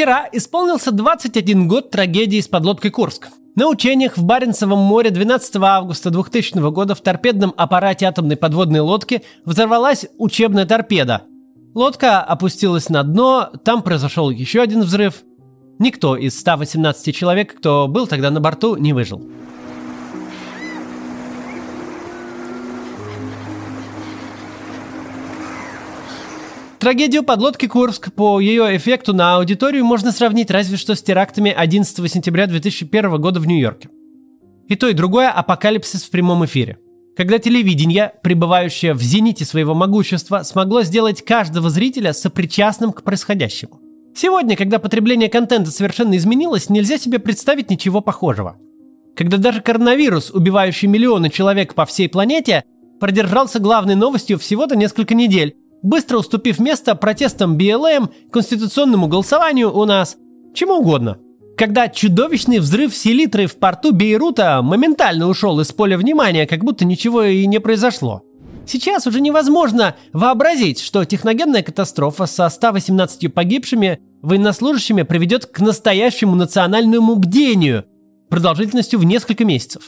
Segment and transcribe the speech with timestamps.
[0.00, 3.28] Вчера исполнился 21 год трагедии с подлодкой «Курск».
[3.54, 9.22] На учениях в Баренцевом море 12 августа 2000 года в торпедном аппарате атомной подводной лодки
[9.44, 11.24] взорвалась учебная торпеда.
[11.74, 15.16] Лодка опустилась на дно, там произошел еще один взрыв.
[15.78, 19.20] Никто из 118 человек, кто был тогда на борту, не выжил.
[26.80, 32.10] Трагедию подлодки Курск по ее эффекту на аудиторию можно сравнить разве что с терактами 11
[32.10, 33.90] сентября 2001 года в Нью-Йорке.
[34.66, 36.78] И то, и другое– апокалипсис в прямом эфире.
[37.18, 43.78] Когда телевидение, пребывающее в зените своего могущества, смогло сделать каждого зрителя сопричастным к происходящему.
[44.16, 48.56] Сегодня, когда потребление контента совершенно изменилось, нельзя себе представить ничего похожего.
[49.14, 52.64] Когда даже коронавирус, убивающий миллионы человек по всей планете,
[53.00, 60.16] продержался главной новостью всего-то несколько недель, быстро уступив место протестам БЛМ, конституционному голосованию у нас,
[60.54, 61.18] чему угодно.
[61.56, 67.24] Когда чудовищный взрыв селитры в порту Бейрута моментально ушел из поля внимания, как будто ничего
[67.24, 68.22] и не произошло.
[68.66, 77.16] Сейчас уже невозможно вообразить, что техногенная катастрофа со 118 погибшими военнослужащими приведет к настоящему национальному
[77.16, 77.84] бдению
[78.28, 79.82] продолжительностью в несколько месяцев.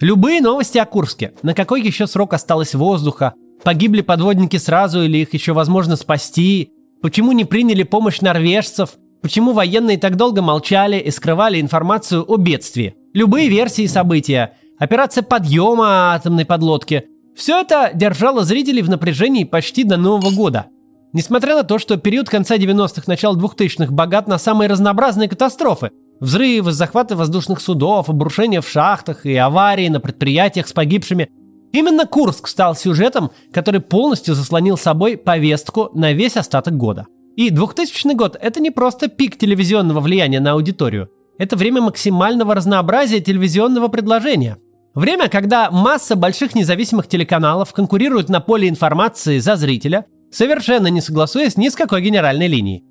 [0.00, 5.34] Любые новости о Курске, на какой еще срок осталось воздуха, Погибли подводники сразу или их
[5.34, 6.70] еще возможно спасти?
[7.02, 8.90] Почему не приняли помощь норвежцев?
[9.22, 12.94] Почему военные так долго молчали и скрывали информацию о бедствии?
[13.12, 17.04] Любые версии события, операция подъема атомной подлодки–
[17.36, 20.66] все это держало зрителей в напряжении почти до Нового года.
[21.12, 26.72] Несмотря на то, что период конца 90-х, начала 2000-х богат на самые разнообразные катастрофы– взрывы,
[26.72, 31.28] захваты воздушных судов, обрушения в шахтах и аварии на предприятиях с погибшими–
[31.76, 37.06] Именно Курск стал сюжетом, который полностью заслонил собой повестку на весь остаток года.
[37.36, 41.10] И 2000 год– это не просто пик телевизионного влияния на аудиторию.
[41.36, 44.56] Это время максимального разнообразия телевизионного предложения.
[44.94, 51.58] Время, когда масса больших независимых телеканалов конкурируют на поле информации за зрителя, совершенно не согласуясь
[51.58, 52.84] ни с какой генеральной линией.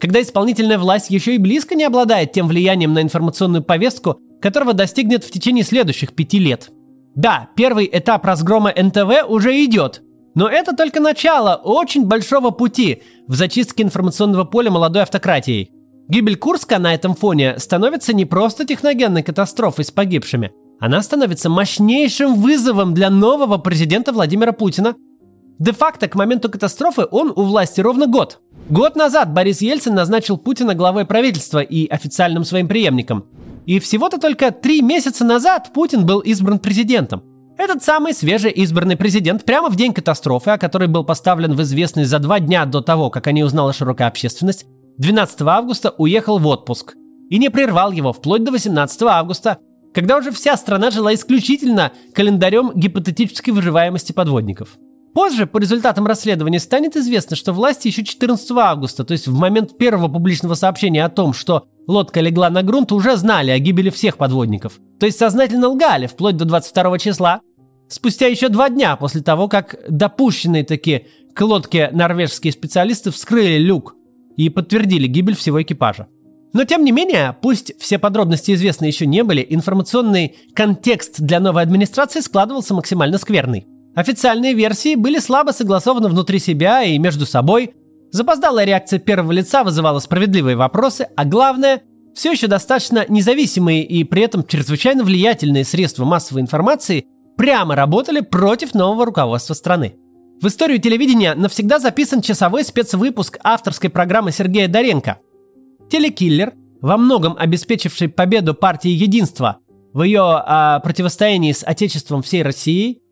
[0.00, 5.24] Когда исполнительная власть еще и близко не обладает тем влиянием на информационную повестку, которого достигнет
[5.24, 6.70] в течение следующих пяти лет–
[7.14, 10.02] да, первый этап разгрома НТВ уже идет,
[10.34, 15.72] но это только начало очень большого пути в зачистке информационного поля молодой автократией.
[16.08, 22.36] Гибель Курска на этом фоне становится не просто техногенной катастрофой с погибшими, она становится мощнейшим
[22.36, 24.94] вызовом для нового президента Владимира Путина.
[25.58, 28.40] Де-факто к моменту катастрофы он у власти ровно год.
[28.70, 33.26] Год назад Борис Ельцин назначил Путина главой правительства и официальным своим преемником–
[33.66, 37.22] и всего-то только три месяца назад Путин был избран президентом.
[37.58, 42.18] Этот самый свежеизбранный президент прямо в день катастрофы, о которой был поставлен в известность за
[42.18, 44.64] два дня до того, как о ней узнала широкая общественность,
[44.96, 46.94] 12 августа уехал в отпуск.
[47.28, 49.58] И не прервал его вплоть до 18 августа,
[49.92, 54.78] когда уже вся страна жила исключительно календарем гипотетической выживаемости подводников.
[55.14, 59.76] Позже, по результатам расследования, станет известно, что власти еще 14 августа, то есть в момент
[59.76, 64.16] первого публичного сообщения о том, что лодка легла на грунт, уже знали о гибели всех
[64.16, 64.78] подводников.
[65.00, 67.40] То есть сознательно лгали вплоть до 22 числа,
[67.88, 73.96] спустя еще два дня после того, как допущенные такие к лодке норвежские специалисты вскрыли люк
[74.36, 76.06] и подтвердили гибель всего экипажа.
[76.52, 81.62] Но тем не менее, пусть все подробности известны еще не были, информационный контекст для новой
[81.62, 83.66] администрации складывался максимально скверный.
[84.00, 87.74] Официальные версии были слабо согласованы внутри себя и между собой,
[88.12, 94.22] Запоздалая реакция первого лица вызывала справедливые вопросы, а главное, все еще достаточно независимые и при
[94.22, 97.06] этом чрезвычайно влиятельные средства массовой информации
[97.36, 99.94] прямо работали против нового руководства страны.
[100.42, 105.18] В историю телевидения навсегда записан часовой спецвыпуск авторской программы Сергея Доренко.
[105.88, 109.58] Телекиллер, во многом обеспечивший победу партии Единства
[109.92, 113.02] в ее а, противостоянии с Отечеством всей России,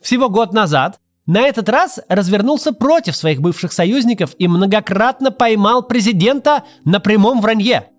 [0.00, 6.64] всего год назад на этот раз развернулся против своих бывших союзников и многократно поймал президента
[6.84, 7.90] на прямом вранье.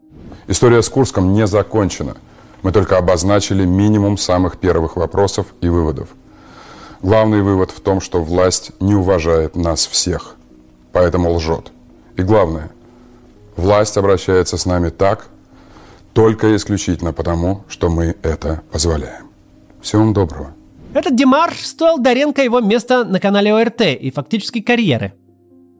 [0.48, 2.16] История с Курском не закончена.
[2.64, 6.10] Мы только обозначили минимум самых первых вопросов и выводов.
[7.02, 10.36] Главный вывод в том, что власть не уважает нас всех,
[10.92, 11.72] поэтому лжет.
[12.18, 12.72] И главное,
[13.56, 15.28] власть обращается с нами так,
[16.14, 19.28] только исключительно потому, что мы это позволяем.
[19.82, 20.54] Всего вам доброго.
[20.94, 25.14] Этот демарш стоил Доренко его места на канале ОРТ и фактически карьеры.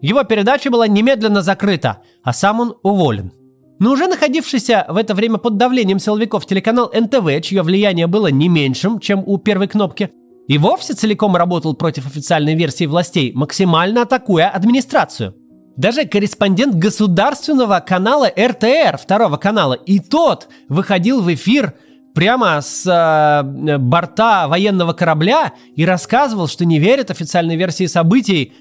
[0.02, 3.32] Его передача была немедленно закрыта, а сам он уволен.
[3.80, 8.50] Но уже находившийся в это время под давлением силовиков телеканал НТВ, чье влияние было не
[8.50, 10.12] меньшим, чем у первой кнопки,
[10.48, 15.34] и вовсе целиком работал против официальной версии властей, максимально атакуя администрацию.
[15.76, 21.74] Даже корреспондент государственного канала РТР, второго канала, и тот выходил в эфир
[22.14, 28.54] прямо с э, борта военного корабля и рассказывал, что не верит официальной версии событий.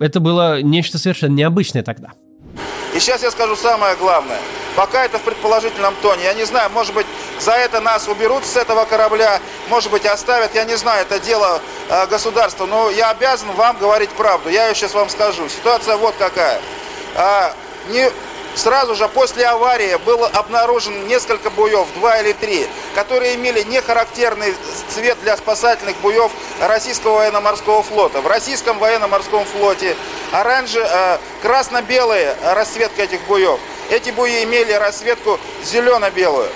[0.00, 2.12] Это было нечто совершенно необычное тогда.
[2.94, 4.38] И сейчас я скажу самое главное.
[4.74, 6.24] Пока это в предположительном тоне.
[6.24, 7.06] Я не знаю, может быть,
[7.40, 10.54] за это нас уберут с этого корабля, может быть, оставят.
[10.54, 12.66] Я не знаю, это дело э, государства.
[12.66, 14.50] Но я обязан вам говорить правду.
[14.50, 15.48] Я ее сейчас вам скажу.
[15.48, 16.60] Ситуация вот какая.
[17.16, 17.54] А,
[17.90, 18.10] не,
[18.56, 24.54] Сразу же после аварии было обнаружено несколько буев, два или три, которые имели нехарактерный
[24.88, 28.22] цвет для спасательных буев российского военно-морского флота.
[28.22, 29.94] В российском военно-морском флоте
[30.32, 33.60] оранжи, э, красно-белая расцветка этих буев.
[33.90, 36.48] Эти буи имели расцветку зелено-белую.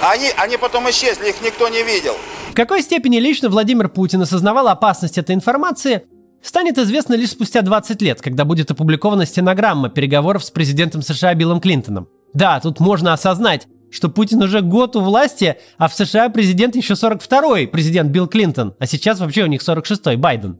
[0.00, 2.14] Они, они потом исчезли, их никто не видел.
[2.50, 6.06] В какой степени лично Владимир Путин осознавал опасность этой информации,
[6.46, 11.60] станет известно лишь спустя 20 лет, когда будет опубликована стенограмма переговоров с президентом США Биллом
[11.60, 12.08] Клинтоном.
[12.34, 16.94] Да, тут можно осознать, что Путин уже год у власти, а в США президент еще
[16.94, 20.58] 42-й президент Билл Клинтон, а сейчас вообще у них 46-й Байден.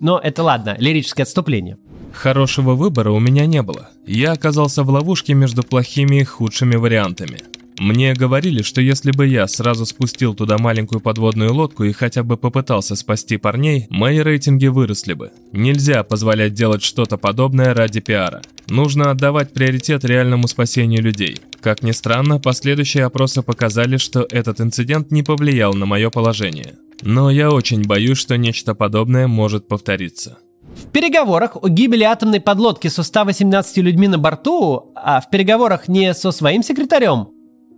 [0.00, 1.76] Но это ладно, лирическое отступление.
[2.12, 3.90] Хорошего выбора у меня не было.
[4.06, 7.49] Я оказался в ловушке между плохими и худшими вариантами.
[7.80, 12.36] Мне говорили, что если бы я сразу спустил туда маленькую подводную лодку и хотя бы
[12.36, 15.32] попытался спасти парней, мои рейтинги выросли бы.
[15.52, 18.42] Нельзя позволять делать что-то подобное ради пиара.
[18.68, 21.38] Нужно отдавать приоритет реальному спасению людей.
[21.62, 26.74] Как ни странно, последующие опросы показали, что этот инцидент не повлиял на мое положение.
[27.00, 30.36] Но я очень боюсь, что нечто подобное может повториться.
[30.76, 36.12] В переговорах о гибели атомной подлодки со 118 людьми на борту, а в переговорах не
[36.12, 37.28] со своим секретарем,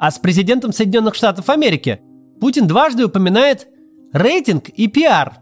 [0.03, 2.01] а с президентом Соединенных Штатов Америки,
[2.41, 3.69] Путин дважды упоминает
[4.13, 5.35] рейтинг и пиар.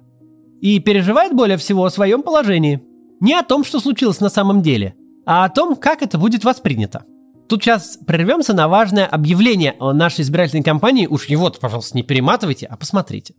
[0.61, 2.83] И переживает более всего о своем положении.
[3.21, 7.05] Не о том, что случилось на самом деле, а о том, как это будет воспринято.
[7.49, 11.07] Тут сейчас прервемся на важное объявление о нашей избирательной кампании.
[11.07, 13.33] Уж его-то, пожалуйста, не перематывайте, а посмотрите.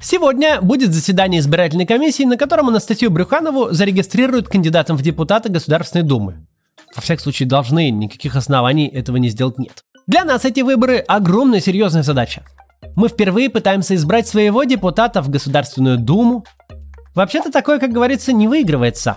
[0.00, 6.46] Сегодня будет заседание избирательной комиссии, на котором Анастасию Брюханову зарегистрируют кандидатом в депутаты Государственной Думы.
[6.94, 9.84] Во всяком случае, должны, никаких оснований этого не сделать нет.
[10.06, 12.44] Для нас эти выборы– огромная серьезная задача.
[12.94, 16.44] Мы впервые пытаемся избрать своего депутата в Государственную Думу.
[17.14, 19.16] Вообще-то такое, как говорится, не выигрывается.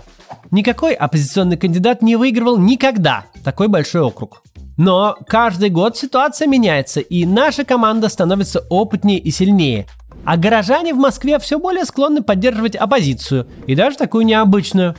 [0.50, 4.42] Никакой оппозиционный кандидат не выигрывал никогда такой большой округ.
[4.76, 9.86] Но каждый год ситуация меняется, и наша команда становится опытнее и сильнее.
[10.24, 14.96] А горожане в Москве все более склонны поддерживать оппозицию, и даже такую необычную.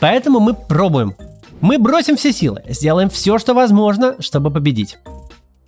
[0.00, 1.14] Поэтому мы пробуем–
[1.60, 4.98] мы бросим все силы, сделаем все, что возможно, чтобы победить.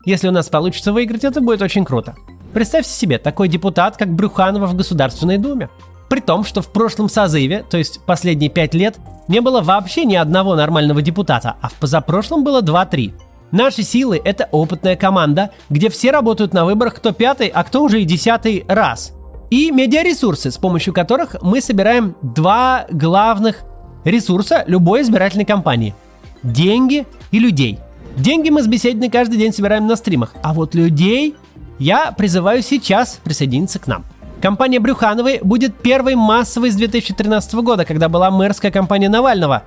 [0.05, 2.15] Если у нас получится выиграть, это будет очень круто.
[2.53, 5.69] Представьте себе такой депутат, как Брюханова в Государственной Думе.
[6.09, 8.99] При том, что в прошлом созыве, то есть последние пять лет,
[9.29, 13.13] не было вообще ни одного нормального депутата, а в позапрошлом было 2-3.
[13.53, 18.03] Наши силы– это опытная команда, где все работают на выборах кто пятый, а кто уже
[18.03, 19.13] и десятый раз.
[19.51, 23.65] И медиаресурсы, с помощью которых мы собираем два главных
[24.05, 25.95] ресурса любой избирательной кампании.
[26.43, 27.79] Деньги и людей.
[28.17, 31.37] Деньги мы с беседной каждый день собираем на стримах, а вот людей
[31.79, 34.05] я призываю сейчас присоединиться к нам.
[34.43, 39.65] Компания Брюхановой будет первой массовой с 2013 года, когда была мэрская компания Навального,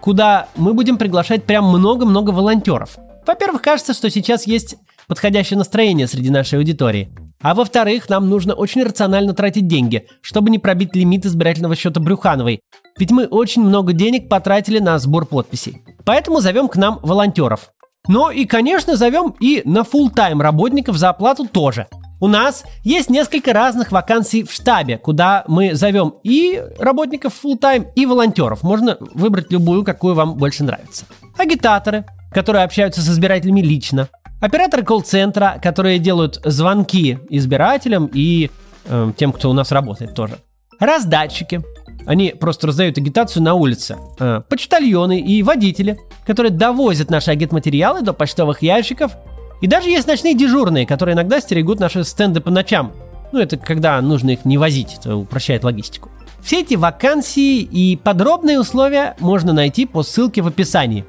[0.00, 2.98] куда мы будем приглашать прям много-много волонтеров.
[3.26, 4.76] Во-первых, кажется, что сейчас есть
[5.06, 7.10] подходящее настроение среди нашей аудитории.
[7.42, 12.60] А во-вторых, нам нужно очень рационально тратить деньги, чтобы не пробить лимит избирательного счета Брюхановой.
[12.98, 15.82] Ведь мы очень много денег потратили на сбор подписей.
[16.04, 17.70] Поэтому зовем к нам волонтеров.
[18.08, 21.86] Но и, конечно, зовем и на full тайм работников за оплату тоже.
[22.20, 27.86] У нас есть несколько разных вакансий в штабе, куда мы зовем и работников full тайм
[27.96, 28.62] и волонтеров.
[28.62, 31.06] Можно выбрать любую, какую вам больше нравится.
[31.38, 34.08] Агитаторы, которые общаются с избирателями лично.
[34.40, 38.50] Операторы колл-центра, которые делают звонки избирателям и
[38.86, 40.38] э, тем, кто у нас работает тоже.
[40.78, 41.62] Раздатчики.
[42.06, 43.98] Они просто раздают агитацию на улице.
[44.18, 49.12] Э, почтальоны и водители, которые довозят наши агитматериалы до почтовых ящиков.
[49.60, 52.92] И даже есть ночные дежурные, которые иногда стерегут наши стенды по ночам.
[53.32, 56.10] Ну, это когда нужно их не возить, это упрощает логистику.
[56.42, 61.04] Все эти вакансии и подробные условия можно найти по ссылке в описании.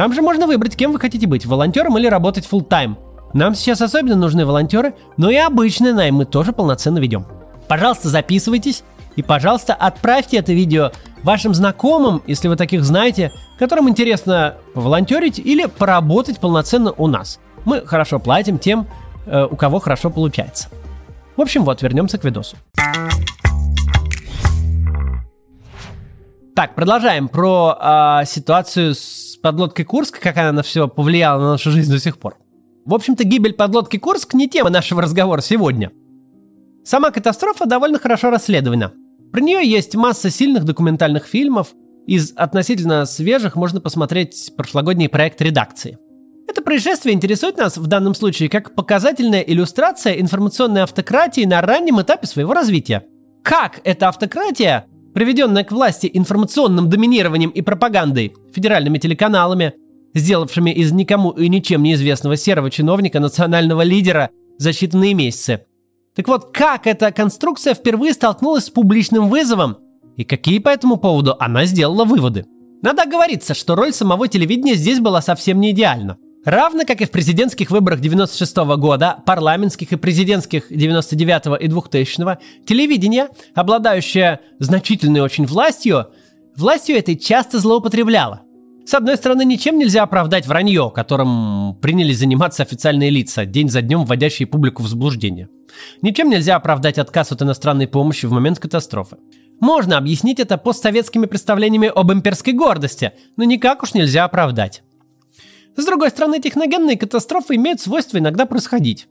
[0.00, 2.96] Там же можно выбрать, кем вы хотите быть, волонтером или работать full тайм
[3.34, 7.26] Нам сейчас особенно нужны волонтеры, но и обычный найм мы тоже полноценно ведем.
[7.68, 8.82] Пожалуйста, записывайтесь
[9.16, 10.90] и, пожалуйста, отправьте это видео
[11.22, 17.38] вашим знакомым, если вы таких знаете, которым интересно волонтерить или поработать полноценно у нас.
[17.66, 18.86] Мы хорошо платим тем,
[19.26, 20.68] э, у кого хорошо получается.
[21.36, 22.56] В общем, вот, вернемся к видосу.
[26.60, 31.70] Так, продолжаем про э, ситуацию с подлодкой Курск, как она на все повлияла на нашу
[31.70, 32.36] жизнь до сих пор.
[32.84, 35.90] В общем-то, гибель подлодки Курск не тема нашего разговора сегодня.
[36.84, 38.92] Сама катастрофа довольно хорошо расследована.
[39.32, 41.68] Про нее есть масса сильных документальных фильмов.
[42.06, 45.96] Из относительно свежих можно посмотреть прошлогодний проект редакции.
[46.46, 52.26] Это происшествие интересует нас в данном случае как показательная иллюстрация информационной автократии на раннем этапе
[52.26, 53.06] своего развития.
[53.42, 59.74] Как эта автократия, приведенная к власти информационным доминированием и пропагандой, федеральными телеканалами,
[60.14, 65.62] сделавшими из никому и ничем неизвестного серого чиновника национального лидера за считанные месяцы.
[66.14, 69.78] Так вот, как эта конструкция впервые столкнулась с публичным вызовом
[70.16, 72.46] и какие по этому поводу она сделала выводы?
[72.82, 76.16] Надо оговориться, что роль самого телевидения здесь была совсем не идеальна.
[76.44, 83.28] Равно как и в президентских выборах 96 года, парламентских и президентских 99 и 2000 телевидение,
[83.54, 86.06] обладающее значительной очень властью,
[86.56, 88.40] властью этой часто злоупотребляло.
[88.86, 94.06] С одной стороны, ничем нельзя оправдать вранье, которым принялись заниматься официальные лица, день за днем
[94.06, 95.50] вводящие публику в заблуждение.
[96.00, 99.18] Ничем нельзя оправдать отказ от иностранной помощи в момент катастрофы.
[99.60, 104.82] Можно объяснить это постсоветскими представлениями об имперской гордости, но никак уж нельзя оправдать.
[105.80, 109.08] С другой стороны, техногенные катастрофы имеют свойство иногда происходить.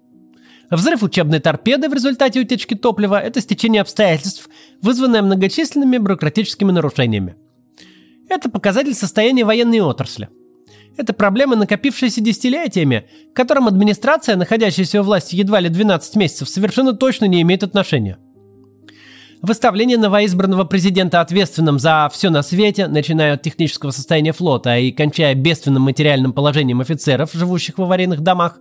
[0.69, 4.47] Взрыв учебной торпеды в результате утечки топлива– это стечение обстоятельств,
[4.79, 7.35] вызванное многочисленными бюрократическими нарушениями.
[8.29, 10.29] Это показатель состояния военной отрасли.
[10.95, 16.93] Это проблемы, накопившиеся десятилетиями, к которым администрация, находящаяся у власти едва ли 12 месяцев, совершенно
[16.93, 18.19] точно не имеет отношения–
[19.41, 25.33] Выставление новоизбранного президента ответственным за все на свете, начиная от технического состояния флота и кончая
[25.33, 28.59] бедственным материальным положением офицеров, живущих в аварийных домах,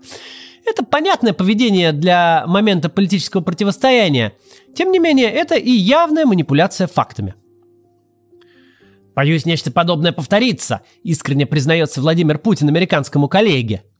[0.64, 4.34] это понятное поведение для момента политического противостояния.
[4.76, 7.34] Тем не менее, это и явная манипуляция фактами.
[9.16, 13.82] «Боюсь, нечто подобное повторится»,– искренне признается Владимир Путин американскому коллеге–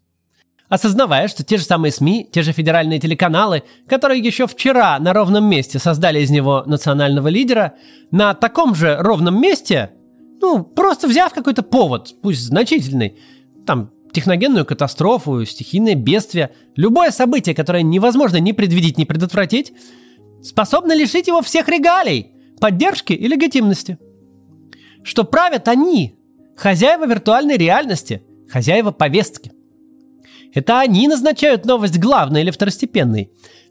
[0.69, 5.45] осознавая, что те же самые СМИ, те же федеральные телеканалы, которые еще вчера на ровном
[5.49, 7.75] месте создали из него национального лидера,
[8.11, 9.91] на таком же ровном месте,
[10.41, 13.19] ну, просто взяв какой-то повод, пусть значительный,
[13.67, 19.73] там, техногенную катастрофу, стихийное бедствие, любое событие, которое невозможно ни предвидеть, ни предотвратить,
[20.43, 23.99] способно лишить его всех регалий, поддержки и легитимности.
[25.03, 26.19] Что правят они,
[26.57, 29.53] хозяева виртуальной реальности, хозяева повестки.
[30.55, 33.31] Это они назначают новость главной или второстепенной.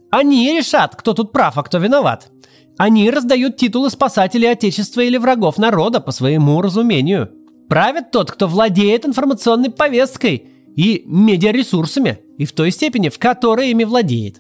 [0.10, 2.30] Они решат, кто тут прав, а кто виноват.
[2.78, 7.32] Они раздают титулы спасателей Отечества или врагов народа по своему разумению.
[7.68, 13.84] Правит тот, кто владеет информационной повесткой и медиаресурсами, и в той степени, в которой ими
[13.84, 14.40] владеет.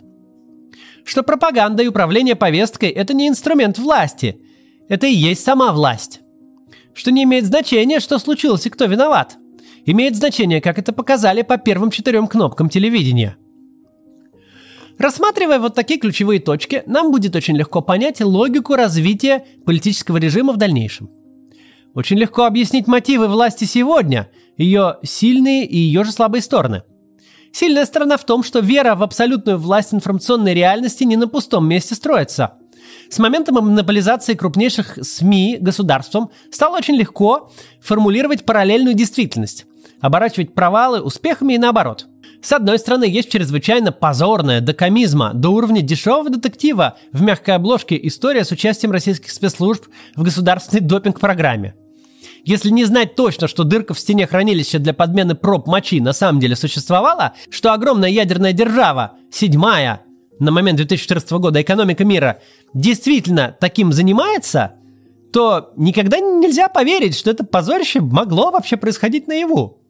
[1.03, 4.39] Что пропаганда и управление повесткой– это не инструмент власти,
[4.87, 6.21] это и есть сама власть.
[6.93, 9.37] Что не имеет значения, что случилось и кто виноват–
[9.87, 13.37] имеет значение, как это показали по первым четырем кнопкам телевидения.
[14.99, 20.57] Рассматривая вот такие ключевые точки, нам будет очень легко понять логику развития политического режима в
[20.57, 21.09] дальнейшем.
[21.93, 26.83] Очень легко объяснить мотивы власти сегодня, ее сильные и ее же слабые стороны.
[27.51, 31.95] Сильная сторона в том, что вера в абсолютную власть информационной реальности не на пустом месте
[31.95, 32.55] строится.
[33.09, 39.65] С момента монополизации крупнейших СМИ государством стало очень легко формулировать параллельную действительность
[40.01, 42.07] оборачивать провалы успехами и наоборот.
[42.41, 47.99] С одной стороны, есть чрезвычайно позорная до комизма, до уровня дешевого детектива в мягкой обложке
[48.03, 49.85] история с участием российских спецслужб
[50.15, 51.75] в государственной допинг-программе.
[52.43, 56.39] Если не знать точно, что дырка в стене хранилища для подмены проб мочи на самом
[56.39, 60.03] деле существовала, что огромная ядерная держава, седьмая,
[60.39, 62.39] на момент 2014 года экономика мира,
[62.73, 64.75] действительно таким занимается,
[65.33, 69.81] то никогда нельзя поверить, что это позорище могло вообще происходить наяву.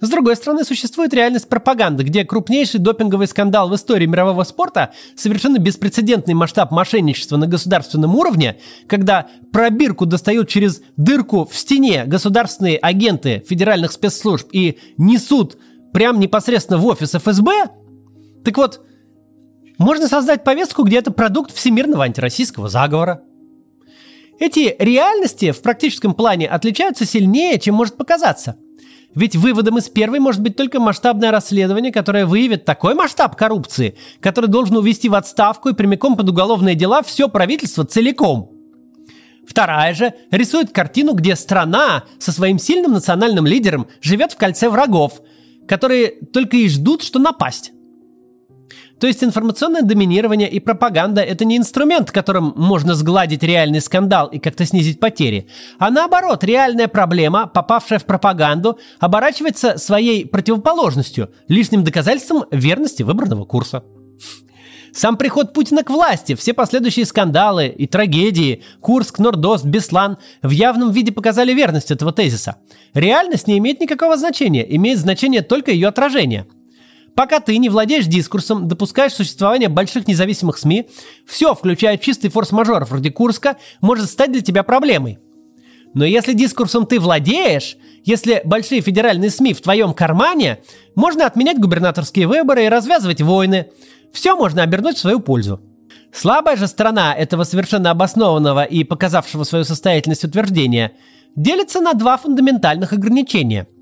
[0.00, 5.58] С другой стороны, существует реальность пропаганды, где крупнейший допинговый скандал в истории мирового спорта, совершенно
[5.58, 13.44] беспрецедентный масштаб мошенничества на государственном уровне, когда пробирку достают через дырку в стене государственные агенты
[13.48, 15.58] федеральных спецслужб и несут
[15.92, 17.50] прям непосредственно в офис ФСБ,
[18.44, 18.80] так вот,
[19.78, 23.22] можно создать повестку, где это продукт всемирного антироссийского заговора.
[24.38, 28.56] Эти реальности в практическом плане отличаются сильнее, чем может показаться–
[29.14, 34.46] ведь выводом из первой может быть только масштабное расследование, которое выявит такой масштаб коррупции, который
[34.46, 38.52] должен увести в отставку и прямиком под уголовные дела все правительство целиком.
[39.46, 45.22] Вторая же рисует картину, где страна со своим сильным национальным лидером живет в кольце врагов,
[45.66, 47.72] которые только и ждут, что напасть.
[49.00, 54.38] То есть информационное доминирование и пропаганда– это не инструмент, которым можно сгладить реальный скандал и
[54.38, 62.44] как-то снизить потери, а наоборот, реальная проблема, попавшая в пропаганду, оборачивается своей противоположностью, лишним доказательством
[62.50, 63.84] верности выбранного курса.
[64.92, 70.90] Сам приход Путина к власти, все последующие скандалы и трагедии, Курск, Нордост, Беслан в явном
[70.90, 72.56] виде показали верность этого тезиса.
[72.94, 76.46] Реальность не имеет никакого значения, имеет значение только ее отражение–
[77.18, 80.88] Пока ты не владеешь дискурсом, допускаешь существование больших независимых СМИ,
[81.26, 85.18] все, включая чистый форс-мажор вроде Курска, может стать для тебя проблемой.
[85.94, 90.58] Но если дискурсом ты владеешь, если большие федеральные СМИ в твоем кармане,
[90.94, 93.66] можно отменять губернаторские выборы и развязывать войны.
[94.12, 95.60] Все можно обернуть в свою пользу.
[96.12, 100.92] Слабая же сторона этого совершенно обоснованного и показавшего свою состоятельность утверждения
[101.34, 103.66] делится на два фундаментальных ограничения–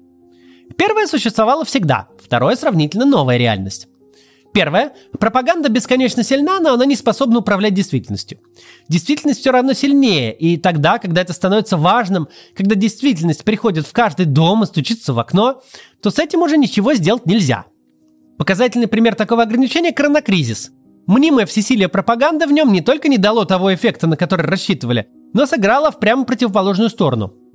[0.76, 3.88] Первое существовало всегда, второе сравнительно новая реальность.
[4.52, 4.92] Первое.
[5.20, 8.38] Пропаганда бесконечно сильна, но она не способна управлять действительностью.
[8.88, 14.24] Действительность все равно сильнее, и тогда, когда это становится важным, когда действительность приходит в каждый
[14.24, 15.60] дом и стучится в окно,
[16.00, 17.66] то с этим уже ничего сделать нельзя.
[18.38, 20.70] Показательный пример такого ограничения– коронакризис.
[21.06, 25.44] Мнимая всесилие пропаганды в нем не только не дало того эффекта, на который рассчитывали, но
[25.44, 27.34] сыграло в прямо противоположную сторону–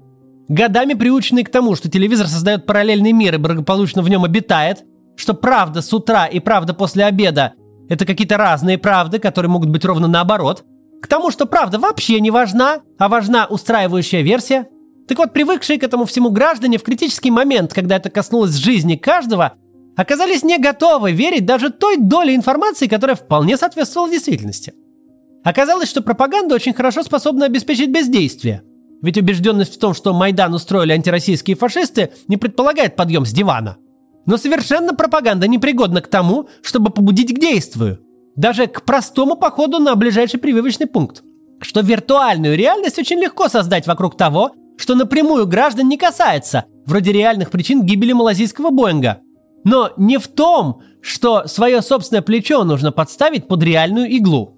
[0.52, 4.84] годами приученный к тому, что телевизор создает параллельный мир и благополучно в нем обитает,
[5.16, 7.54] что правда с утра и правда после обеда–
[7.90, 10.66] это какие-то разные правды, которые могут быть ровно наоборот,
[11.02, 14.68] к тому, что правда вообще не важна, а важна устраивающая версия.
[15.08, 19.54] Так вот, привыкшие к этому всему граждане в критический момент, когда это коснулось жизни каждого,
[19.96, 24.74] оказались не готовы верить даже той доле информации, которая вполне соответствовала действительности.
[25.44, 28.64] Оказалось, что пропаганда очень хорошо способна обеспечить бездействие–
[29.02, 33.78] ведь убежденность в том, что Майдан устроили антироссийские фашисты, не предполагает подъем с дивана.
[34.26, 38.00] Но совершенно пропаганда непригодна к тому, чтобы побудить к действию.
[38.36, 41.24] Даже к простому походу на ближайший прививочный пункт.
[41.60, 47.52] Что виртуальную реальность очень легко создать вокруг того, что напрямую граждан не касается, вроде реальных
[47.52, 49.20] причин гибели малазийского Боинга.
[49.64, 54.56] Но не в том, что свое собственное плечо нужно подставить под реальную иглу.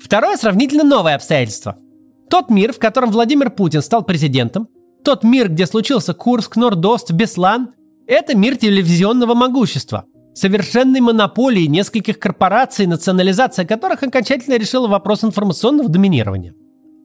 [0.00, 1.76] Второе сравнительно новое обстоятельство–
[2.30, 4.68] тот мир, в котором Владимир Путин стал президентом,
[5.04, 7.70] тот мир, где случился Курск, Нордост, Беслан,
[8.06, 16.54] это мир телевизионного могущества, совершенной монополии нескольких корпораций, национализация которых окончательно решила вопрос информационного доминирования.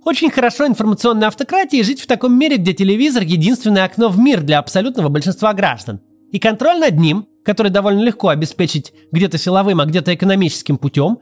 [0.03, 4.59] Очень хорошо информационной автократии жить в таком мире, где телевизор– единственное окно в мир для
[4.59, 6.01] абсолютного большинства граждан.
[6.31, 11.17] И контроль над ним, который довольно легко обеспечить где-то силовым, а где-то экономическим путем,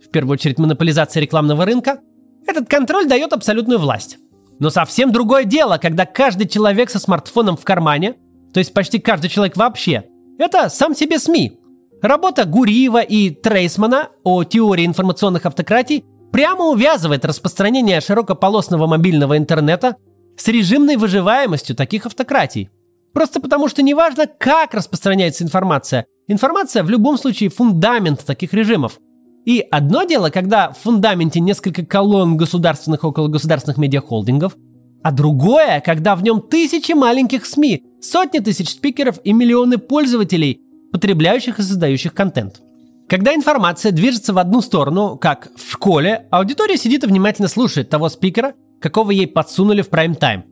[0.00, 1.98] в первую очередь монополизация рекламного рынка,
[2.46, 4.18] этот контроль дает абсолютную власть.
[4.58, 8.16] Но совсем другое дело, когда каждый человек со смартфоном в кармане,
[8.52, 10.04] то есть почти каждый человек вообще,
[10.38, 11.58] это сам себе СМИ.
[12.02, 19.96] Работа Гуриева и Трейсмана о теории информационных автократий прямо увязывает распространение широкополосного мобильного интернета
[20.36, 22.70] с режимной выживаемостью таких автократий.
[23.12, 28.98] Просто потому, что неважно, как распространяется информация, информация в любом случае фундамент таких режимов–
[29.44, 34.56] и одно дело, когда в фундаменте несколько колонн государственных и окологосударственных медиахолдингов,
[35.02, 40.60] а другое, когда в нем тысячи маленьких СМИ, сотни тысяч спикеров и миллионы пользователей,
[40.92, 42.60] потребляющих и создающих контент.
[43.08, 48.08] Когда информация движется в одну сторону, как в школе, аудитория сидит и внимательно слушает того
[48.08, 50.44] спикера, какого ей подсунули в прайм-тайм.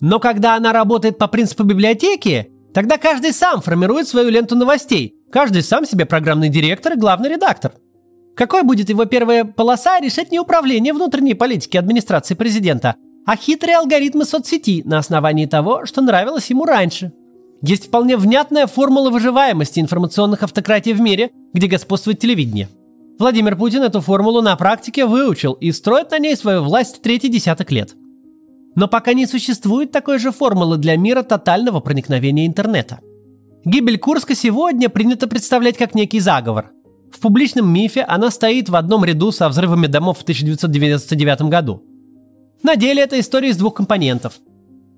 [0.00, 5.62] Но когда она работает по принципу библиотеки, тогда каждый сам формирует свою ленту новостей, каждый
[5.62, 7.72] сам себе программный директор и главный редактор–
[8.36, 12.94] какой будет его первая полоса, решать не управление внутренней политики администрации президента,
[13.24, 17.12] а хитрые алгоритмы соцсети на основании того, что нравилось ему раньше.
[17.62, 22.68] Есть вполне внятная формула выживаемости информационных автократий в мире, где господствует телевидение.
[23.18, 27.72] Владимир Путин эту формулу на практике выучил и строит на ней свою власть третий десяток
[27.72, 27.94] лет.
[28.74, 33.00] Но пока не существует такой же формулы для мира тотального проникновения интернета.
[33.64, 36.72] Гибель Курска сегодня принято представлять как некий заговор.
[37.16, 41.82] В публичном мифе она стоит в одном ряду со взрывами домов в 1999 году.
[42.62, 44.34] На деле это история из двух компонентов.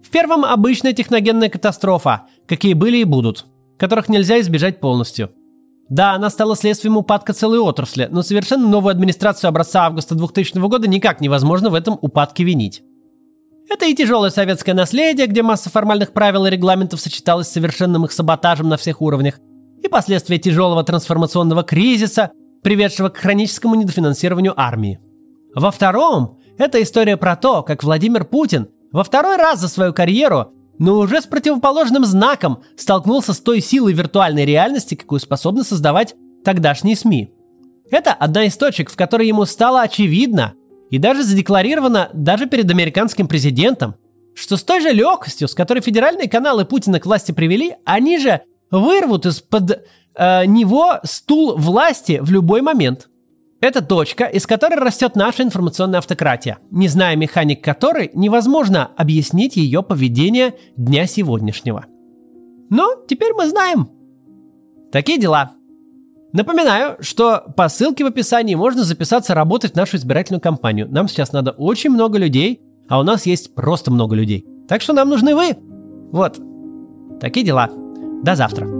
[0.02, 3.46] В первом обычная техногенная катастрофа, какие были и будут,
[3.78, 5.30] которых нельзя избежать полностью.
[5.88, 10.88] Да, она стала следствием упадка целой отрасли, но совершенно новую администрацию образца августа 2000 года
[10.88, 12.82] никак невозможно в этом упадке винить.
[13.70, 18.10] Это и тяжелое советское наследие, где масса формальных правил и регламентов сочеталась с совершенным их
[18.10, 19.38] саботажем на всех уровнях,
[19.82, 25.00] и последствия тяжелого трансформационного кризиса, приведшего к хроническому недофинансированию армии.
[25.54, 30.52] Во втором– это история про то, как Владимир Путин во второй раз за свою карьеру,
[30.78, 36.14] но уже с противоположным знаком, столкнулся с той силой виртуальной реальности, какую способны создавать
[36.44, 37.32] тогдашние СМИ.
[37.90, 40.54] Это одна из точек, в которой ему стало очевидно
[40.90, 43.96] и даже задекларировано даже перед американским президентом,
[44.34, 48.42] что с той же легкостью, с которой федеральные каналы Путина к власти привели, они же
[48.70, 53.08] вырвут из-под э, него стул власти в любой момент.
[53.60, 59.82] Это точка, из которой растет наша информационная автократия, не зная механик которой, невозможно объяснить ее
[59.82, 61.86] поведение дня сегодняшнего.
[62.70, 63.90] Но теперь мы знаем.
[64.92, 65.52] Такие дела.
[66.32, 70.86] Напоминаю, что по ссылке в описании можно записаться работать в нашу избирательную кампанию.
[70.88, 74.46] Нам сейчас надо очень много людей, а у нас есть просто много людей.
[74.68, 75.56] Так что нам нужны вы.
[76.12, 76.38] Вот.
[77.20, 77.70] Такие дела.
[78.22, 78.77] До завтра.